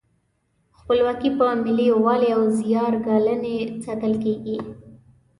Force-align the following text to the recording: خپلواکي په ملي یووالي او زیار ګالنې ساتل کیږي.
خپلواکي 0.79 1.29
په 1.37 1.45
ملي 1.63 1.85
یووالي 1.91 2.29
او 2.37 2.41
زیار 2.59 2.93
ګالنې 3.05 3.57
ساتل 3.85 4.13
کیږي. 4.23 4.57